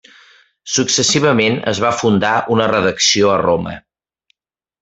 [0.75, 3.77] Successivament es va fundar una redacció a Roma.